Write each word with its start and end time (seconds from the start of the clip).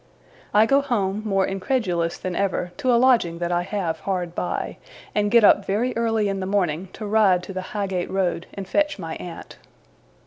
I 0.51 0.65
go 0.65 0.81
home, 0.81 1.21
more 1.23 1.45
incredulous 1.45 2.17
than 2.17 2.35
ever, 2.35 2.71
to 2.77 2.91
a 2.91 2.97
lodging 2.97 3.37
that 3.37 3.51
I 3.51 3.61
have 3.61 3.99
hard 3.99 4.33
by; 4.33 4.77
and 5.13 5.29
get 5.29 5.43
up 5.43 5.63
very 5.63 5.95
early 5.95 6.27
in 6.27 6.39
the 6.39 6.47
morning, 6.47 6.89
to 6.93 7.05
ride 7.05 7.43
to 7.43 7.53
the 7.53 7.61
Highgate 7.77 8.09
road 8.09 8.47
and 8.55 8.67
fetch 8.67 8.97
my 8.97 9.15
aunt. 9.17 9.59